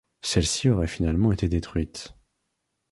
[0.23, 2.15] Celles-ci auraient finalement été détruites.